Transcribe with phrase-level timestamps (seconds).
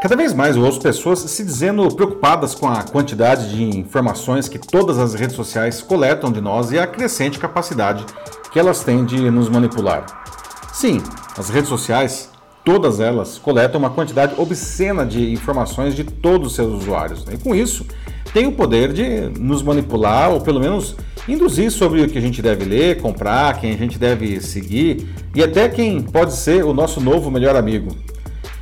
[0.00, 4.58] Cada vez mais eu ouço pessoas se dizendo preocupadas com a quantidade de informações que
[4.58, 8.04] todas as redes sociais coletam de nós e a crescente capacidade
[8.52, 10.04] que elas têm de nos manipular.
[10.72, 11.02] Sim,
[11.38, 12.30] as redes sociais,
[12.62, 17.24] todas elas, coletam uma quantidade obscena de informações de todos os seus usuários.
[17.24, 17.34] Né?
[17.34, 17.86] E com isso,
[18.34, 20.94] têm o poder de nos manipular ou pelo menos
[21.26, 25.42] induzir sobre o que a gente deve ler, comprar, quem a gente deve seguir e
[25.42, 27.96] até quem pode ser o nosso novo melhor amigo.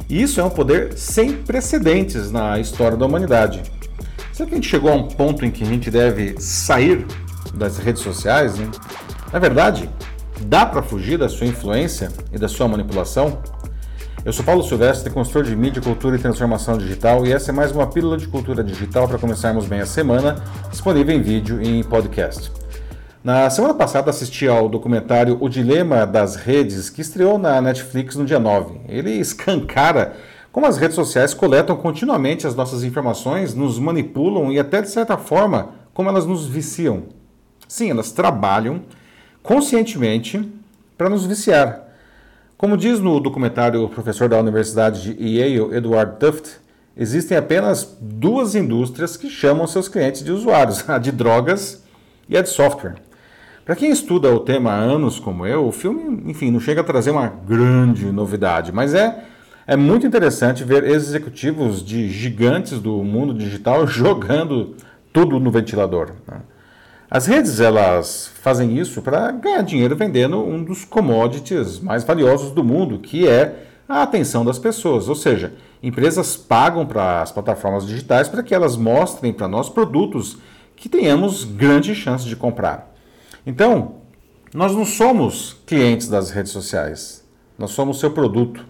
[0.08, 3.62] Isso é um poder sem precedentes na história da humanidade.
[4.32, 7.06] Será que a gente chegou a um ponto em que a gente deve sair
[7.54, 8.54] das redes sociais?
[9.32, 9.88] Na verdade,
[10.42, 13.40] dá para fugir da sua influência e da sua manipulação?
[14.24, 17.72] Eu sou Paulo Silvestre, consultor de mídia, cultura e transformação digital, e essa é mais
[17.72, 20.36] uma pílula de cultura digital para começarmos bem a semana,
[20.70, 22.50] disponível em vídeo e em podcast.
[23.24, 28.24] Na semana passada assisti ao documentário O Dilema das Redes, que estreou na Netflix no
[28.26, 28.82] dia 9.
[28.86, 30.14] Ele escancara
[30.52, 35.16] como as redes sociais coletam continuamente as nossas informações, nos manipulam e até de certa
[35.16, 37.04] forma como elas nos viciam.
[37.66, 38.82] Sim, elas trabalham
[39.42, 40.46] conscientemente
[40.98, 41.82] para nos viciar.
[42.58, 46.56] Como diz no documentário o professor da Universidade de Yale, Edward Tuft,
[46.94, 51.82] existem apenas duas indústrias que chamam seus clientes de usuários, a de drogas
[52.28, 52.96] e a de software.
[53.64, 56.84] Para quem estuda o tema há anos como eu, o filme, enfim, não chega a
[56.84, 59.24] trazer uma grande novidade, mas é,
[59.66, 64.74] é muito interessante ver executivos de gigantes do mundo digital jogando
[65.14, 66.10] tudo no ventilador.
[66.28, 66.42] Né?
[67.10, 72.62] As redes elas fazem isso para ganhar dinheiro vendendo um dos commodities mais valiosos do
[72.62, 75.08] mundo, que é a atenção das pessoas.
[75.08, 80.36] Ou seja, empresas pagam para as plataformas digitais para que elas mostrem para nós produtos
[80.76, 82.93] que tenhamos grande chance de comprar.
[83.46, 83.96] Então,
[84.54, 87.24] nós não somos clientes das redes sociais,
[87.58, 88.64] nós somos seu produto.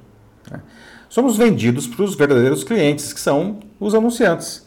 [0.51, 0.61] Né?
[1.09, 4.67] Somos vendidos para os verdadeiros clientes, que são os anunciantes.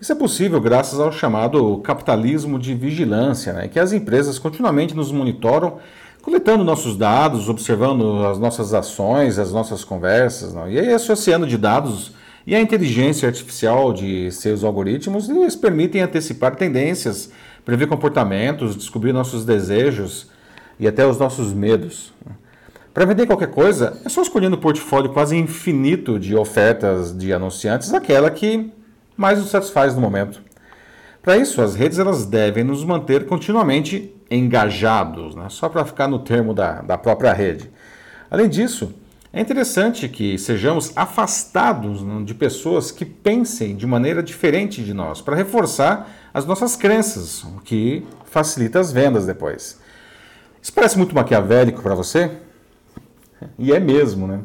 [0.00, 3.68] Isso é possível graças ao chamado capitalismo de vigilância, né?
[3.68, 5.78] que as empresas continuamente nos monitoram,
[6.22, 12.12] coletando nossos dados, observando as nossas ações, as nossas conversas, e aí associando de dados
[12.46, 17.30] e a inteligência artificial de seus algoritmos, eles permitem antecipar tendências
[17.64, 20.30] prever comportamentos, descobrir nossos desejos
[20.78, 22.12] e até os nossos medos.
[22.92, 27.92] Para vender qualquer coisa, é só escolher no portfólio quase infinito de ofertas de anunciantes
[27.92, 28.72] aquela que
[29.16, 30.40] mais nos satisfaz no momento.
[31.20, 35.46] Para isso, as redes elas devem nos manter continuamente engajados, né?
[35.48, 37.70] só para ficar no termo da, da própria rede.
[38.30, 38.92] Além disso,
[39.34, 45.20] é interessante que sejamos afastados né, de pessoas que pensem de maneira diferente de nós,
[45.20, 49.80] para reforçar as nossas crenças, o que facilita as vendas depois.
[50.62, 52.30] Isso parece muito maquiavélico para você?
[53.58, 54.40] E é mesmo, né?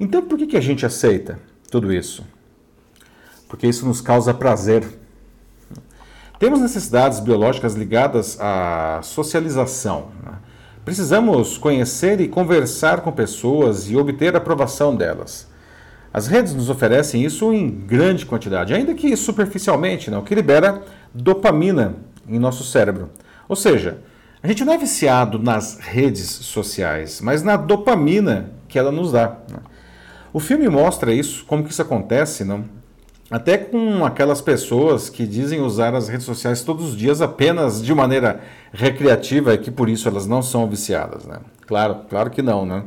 [0.00, 1.38] Então por que, que a gente aceita
[1.70, 2.26] tudo isso?
[3.48, 4.84] Porque isso nos causa prazer.
[6.40, 10.10] Temos necessidades biológicas ligadas à socialização.
[10.24, 10.32] Né?
[10.88, 15.46] Precisamos conhecer e conversar com pessoas e obter a aprovação delas.
[16.10, 20.82] As redes nos oferecem isso em grande quantidade, ainda que superficialmente, não, que libera
[21.12, 23.10] dopamina em nosso cérebro.
[23.46, 23.98] Ou seja,
[24.42, 29.36] a gente não é viciado nas redes sociais, mas na dopamina que ela nos dá.
[29.52, 29.58] Né?
[30.32, 32.64] O filme mostra isso, como que isso acontece, não?
[33.30, 37.94] Até com aquelas pessoas que dizem usar as redes sociais todos os dias apenas de
[37.94, 38.40] maneira
[38.72, 41.38] recreativa e que por isso elas não são viciadas, né?
[41.66, 42.84] Claro, claro que não, né?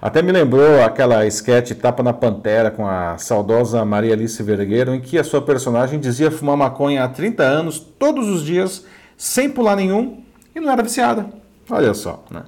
[0.00, 5.00] Até me lembrou aquela sketch Tapa na Pantera com a saudosa Maria Alice Vergueiro, em
[5.00, 8.84] que a sua personagem dizia fumar maconha há 30 anos, todos os dias,
[9.16, 10.22] sem pular nenhum,
[10.54, 11.26] e não era viciada.
[11.70, 12.42] Olha só, né?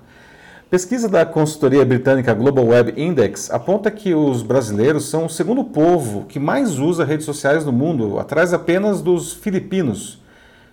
[0.74, 6.24] Pesquisa da consultoria britânica Global Web Index aponta que os brasileiros são o segundo povo
[6.24, 10.20] que mais usa redes sociais no mundo, atrás apenas dos filipinos.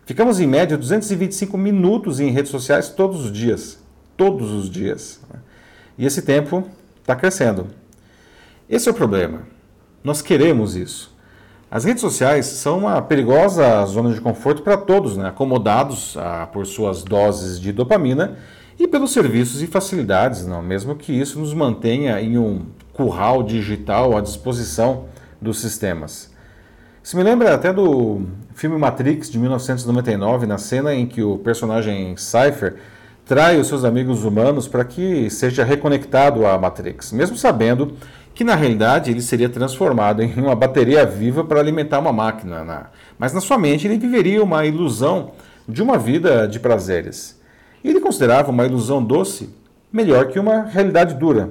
[0.03, 3.77] Ficamos em média 225 minutos em redes sociais todos os dias.
[4.17, 5.21] Todos os dias.
[5.99, 6.67] E esse tempo
[6.99, 7.67] está crescendo.
[8.67, 9.43] Esse é o problema.
[10.03, 11.15] Nós queremos isso.
[11.69, 15.27] As redes sociais são uma perigosa zona de conforto para todos, né?
[15.27, 18.39] acomodados ah, por suas doses de dopamina
[18.83, 20.59] e pelos serviços e facilidades, não?
[20.59, 25.05] mesmo que isso nos mantenha em um curral digital à disposição
[25.39, 26.31] dos sistemas.
[27.03, 28.23] Isso me lembra até do
[28.55, 32.77] filme Matrix de 1999, na cena em que o personagem Cypher
[33.23, 37.93] trai os seus amigos humanos para que seja reconectado à Matrix, mesmo sabendo
[38.33, 42.63] que na realidade ele seria transformado em uma bateria viva para alimentar uma máquina.
[42.63, 42.83] Né?
[43.19, 45.33] Mas na sua mente ele viveria uma ilusão
[45.69, 47.40] de uma vida de prazeres.
[47.83, 49.49] Ele considerava uma ilusão doce
[49.91, 51.49] melhor que uma realidade dura.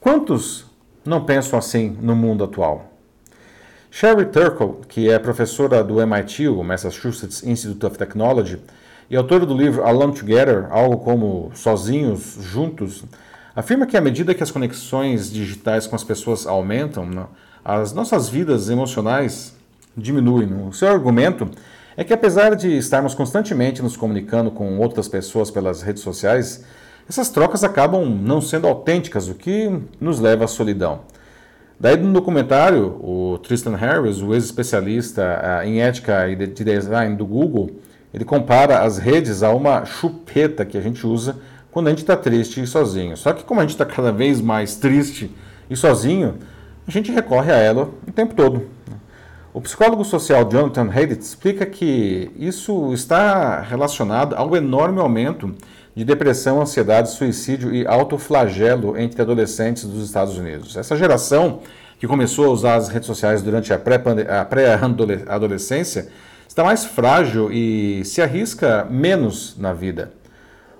[0.00, 0.66] Quantos
[1.04, 2.90] não pensam assim no mundo atual.
[3.90, 8.58] Sherry Turkle, que é professora do MIT, o Massachusetts Institute of Technology,
[9.08, 13.04] e autora do livro Alone Together, algo como Sozinhos, Juntos,
[13.54, 17.28] afirma que à medida que as conexões digitais com as pessoas aumentam,
[17.64, 19.54] as nossas vidas emocionais
[19.96, 20.66] diminuem.
[20.66, 21.48] O seu argumento
[21.96, 26.64] é que apesar de estarmos constantemente nos comunicando com outras pessoas pelas redes sociais,
[27.08, 31.00] essas trocas acabam não sendo autênticas, o que nos leva à solidão.
[31.78, 37.70] Daí no documentário, o Tristan Harris, o ex-especialista em ética e de design do Google,
[38.12, 41.36] ele compara as redes a uma chupeta que a gente usa
[41.70, 43.16] quando a gente está triste e sozinho.
[43.16, 45.30] Só que como a gente está cada vez mais triste
[45.68, 46.38] e sozinho,
[46.86, 48.68] a gente recorre a ela o tempo todo.
[49.54, 55.54] O psicólogo social Jonathan Haidt explica que isso está relacionado ao enorme aumento
[55.94, 60.76] de depressão, ansiedade, suicídio e autoflagelo entre adolescentes dos Estados Unidos.
[60.76, 61.60] Essa geração
[62.00, 66.08] que começou a usar as redes sociais durante a pré-adolescência
[66.48, 70.10] está mais frágil e se arrisca menos na vida.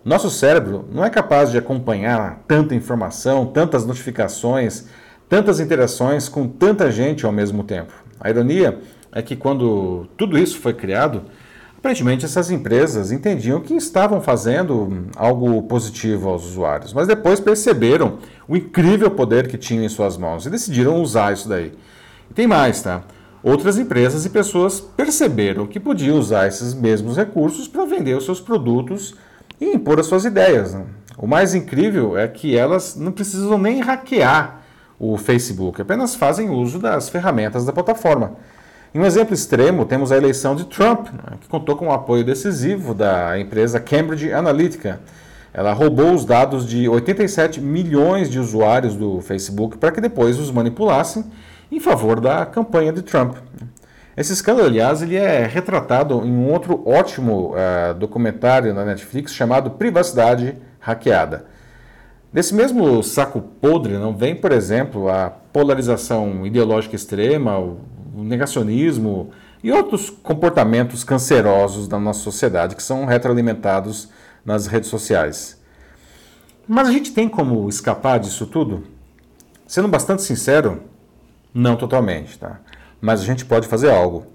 [0.05, 4.87] Nosso cérebro não é capaz de acompanhar tanta informação, tantas notificações,
[5.29, 8.03] tantas interações com tanta gente ao mesmo tempo.
[8.25, 8.79] A ironia
[9.13, 11.25] é que quando tudo isso foi criado,
[11.77, 18.17] aparentemente essas empresas entendiam que estavam fazendo algo positivo aos usuários, mas depois perceberam
[18.49, 21.75] o incrível poder que tinham em suas mãos e decidiram usar isso daí.
[22.31, 23.03] E tem mais, tá?
[23.43, 28.41] Outras empresas e pessoas perceberam que podiam usar esses mesmos recursos para vender os seus
[28.41, 29.15] produtos
[29.61, 30.73] e impor as suas ideias.
[30.73, 30.87] Né?
[31.19, 34.64] O mais incrível é que elas não precisam nem hackear
[34.99, 38.33] o Facebook, apenas fazem uso das ferramentas da plataforma.
[38.95, 42.25] Em um exemplo extremo, temos a eleição de Trump, né, que contou com o apoio
[42.25, 45.01] decisivo da empresa Cambridge Analytica.
[45.53, 50.51] Ela roubou os dados de 87 milhões de usuários do Facebook para que depois os
[50.51, 51.25] manipulassem
[51.71, 53.37] em favor da campanha de Trump.
[54.17, 59.73] Esse escândalo, aliás, ele é retratado em um outro ótimo uh, documentário na Netflix chamado
[59.73, 61.47] Privacidade Hackeada.
[62.35, 67.79] Desse mesmo saco podre não vem, por exemplo, a polarização ideológica extrema, o
[68.25, 69.31] negacionismo
[69.63, 74.09] e outros comportamentos cancerosos da nossa sociedade que são retroalimentados
[74.45, 75.63] nas redes sociais.
[76.67, 78.83] Mas a gente tem como escapar disso tudo?
[79.65, 80.83] Sendo bastante sincero,
[81.55, 82.59] não totalmente, tá?
[83.01, 84.27] Mas a gente pode fazer algo.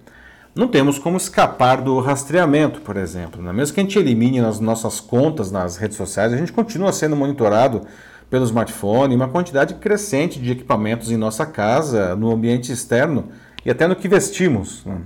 [0.56, 3.42] Não temos como escapar do rastreamento, por exemplo.
[3.42, 3.54] Né?
[3.54, 7.16] Mesmo que a gente elimine as nossas contas nas redes sociais, a gente continua sendo
[7.16, 7.82] monitorado
[8.30, 13.30] pelo smartphone, uma quantidade crescente de equipamentos em nossa casa, no ambiente externo
[13.66, 14.84] e até no que vestimos.
[14.86, 14.98] Né?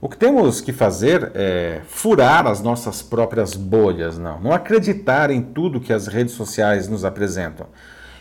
[0.00, 5.40] O que temos que fazer é furar as nossas próprias bolhas, não, não acreditar em
[5.40, 7.66] tudo que as redes sociais nos apresentam.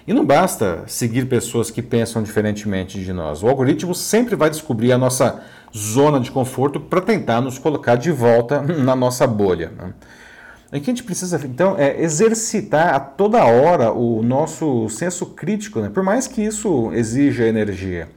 [0.05, 3.41] E não basta seguir pessoas que pensam diferentemente de nós.
[3.41, 5.41] O algoritmo sempre vai descobrir a nossa
[5.75, 9.71] zona de conforto para tentar nos colocar de volta na nossa bolha.
[9.77, 9.93] Né?
[10.71, 15.79] O que a gente precisa, então, é exercitar a toda hora o nosso senso crítico,
[15.79, 15.89] né?
[15.89, 18.09] por mais que isso exija energia.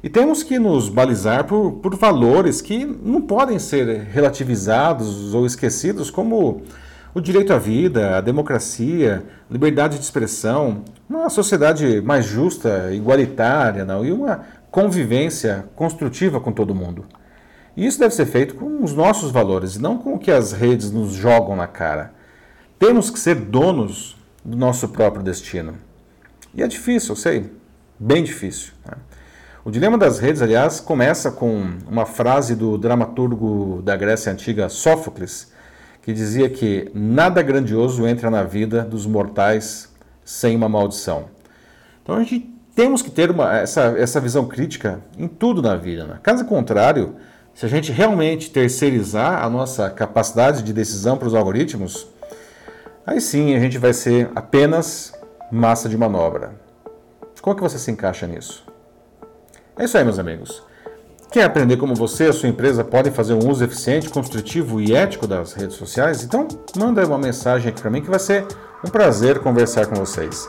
[0.00, 6.08] E temos que nos balizar por, por valores que não podem ser relativizados ou esquecidos,
[6.08, 6.62] como
[7.12, 14.04] o direito à vida, a democracia, liberdade de expressão, uma sociedade mais justa, igualitária não?
[14.04, 14.44] e uma
[14.78, 17.04] convivência construtiva com todo mundo.
[17.76, 20.52] E isso deve ser feito com os nossos valores e não com o que as
[20.52, 22.14] redes nos jogam na cara.
[22.78, 25.74] Temos que ser donos do nosso próprio destino.
[26.54, 27.50] E é difícil, eu sei,
[27.98, 28.72] bem difícil.
[28.86, 28.92] Né?
[29.64, 35.52] O dilema das redes, aliás, começa com uma frase do dramaturgo da Grécia Antiga, Sófocles,
[36.02, 39.92] que dizia que nada grandioso entra na vida dos mortais
[40.24, 41.24] sem uma maldição.
[42.00, 46.04] Então a gente temos que ter uma, essa, essa visão crítica em tudo na vida.
[46.04, 46.20] Né?
[46.22, 47.16] Caso contrário,
[47.52, 52.06] se a gente realmente terceirizar a nossa capacidade de decisão para os algoritmos,
[53.04, 55.12] aí sim a gente vai ser apenas
[55.50, 56.52] massa de manobra.
[57.42, 58.64] Como é que você se encaixa nisso?
[59.76, 60.62] É isso aí, meus amigos.
[61.32, 64.94] Quer aprender como você e a sua empresa podem fazer um uso eficiente, construtivo e
[64.94, 66.22] ético das redes sociais?
[66.22, 68.46] Então, manda uma mensagem aqui para mim que vai ser
[68.84, 70.48] um prazer conversar com vocês.